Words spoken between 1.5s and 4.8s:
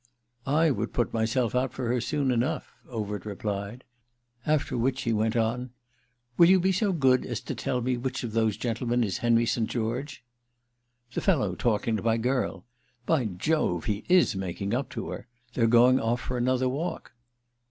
out for her soon enough," Overt replied; after